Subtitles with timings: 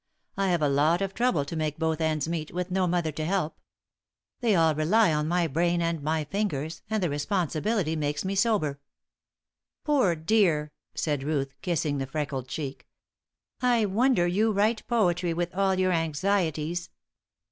[0.35, 3.23] I have a lot of trouble to make both ends meet, with no mother to
[3.23, 3.59] help.
[4.39, 8.79] They all rely on my brain and my fingers, and the responsibility makes me sober."
[9.83, 12.87] "Poor dear," said Ruth, kissing the freckled cheek.
[13.61, 16.89] "I wonder you write poetry with all your anxieties."